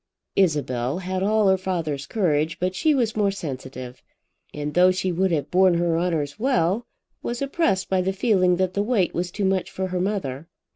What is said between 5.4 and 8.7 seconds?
borne her honours well, was oppressed by the feeling